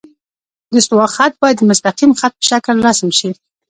د 0.71 0.73
استوا 0.79 1.05
خط 1.15 1.33
باید 1.41 1.57
د 1.59 1.63
مستقیم 1.71 2.11
خط 2.19 2.33
په 2.39 2.43
شکل 2.49 2.75
رسم 2.87 3.09
شي 3.19 3.29